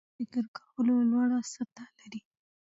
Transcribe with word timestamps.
دریم 0.07 0.19
د 0.19 0.19
فکر 0.31 0.43
کولو 0.57 0.95
لوړه 1.11 1.39
سطحه 1.53 1.89
لري. 1.99 2.21